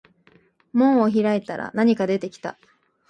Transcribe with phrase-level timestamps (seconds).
[0.73, 2.57] 門を開いたら何か出てきた